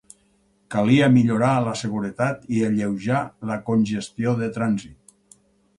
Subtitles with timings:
[0.75, 3.21] Calia millorar la seguretat i alleujar
[3.53, 5.19] la congestió de trànsit.